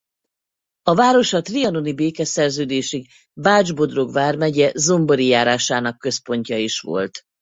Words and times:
A 0.83 0.93
város 0.95 1.33
a 1.33 1.41
trianoni 1.41 1.93
békeszerződésig 1.93 3.07
Bács-Bodrog 3.33 4.11
vármegye 4.13 4.71
Zombori 4.75 5.25
járásának 5.27 5.97
központja 5.97 6.57
is 6.57 6.79
volt. 6.79 7.25